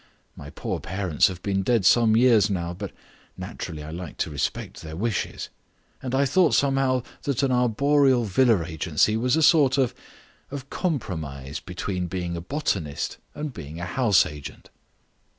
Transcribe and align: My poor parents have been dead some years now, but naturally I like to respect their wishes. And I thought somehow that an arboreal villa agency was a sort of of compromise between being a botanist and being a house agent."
My 0.35 0.49
poor 0.49 0.79
parents 0.79 1.27
have 1.27 1.43
been 1.43 1.61
dead 1.61 1.85
some 1.85 2.15
years 2.17 2.49
now, 2.49 2.73
but 2.73 2.91
naturally 3.37 3.83
I 3.83 3.91
like 3.91 4.17
to 4.25 4.31
respect 4.31 4.81
their 4.81 4.95
wishes. 4.95 5.49
And 6.01 6.15
I 6.15 6.25
thought 6.25 6.55
somehow 6.55 7.03
that 7.21 7.43
an 7.43 7.51
arboreal 7.51 8.23
villa 8.23 8.65
agency 8.65 9.15
was 9.15 9.35
a 9.35 9.43
sort 9.43 9.77
of 9.77 9.93
of 10.49 10.71
compromise 10.71 11.59
between 11.59 12.07
being 12.07 12.35
a 12.35 12.41
botanist 12.41 13.19
and 13.35 13.53
being 13.53 13.79
a 13.79 13.85
house 13.85 14.25
agent." 14.25 14.71